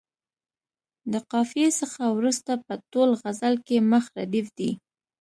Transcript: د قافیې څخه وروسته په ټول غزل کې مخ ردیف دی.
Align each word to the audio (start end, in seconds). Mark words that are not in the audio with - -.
د 1.11 1.13
قافیې 1.31 1.69
څخه 1.79 2.03
وروسته 2.17 2.51
په 2.65 2.73
ټول 2.91 3.09
غزل 3.21 3.53
کې 3.67 3.77
مخ 3.91 4.03
ردیف 4.17 4.47
دی. 4.57 4.69